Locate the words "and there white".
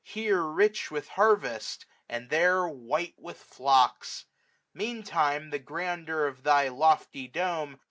2.09-3.13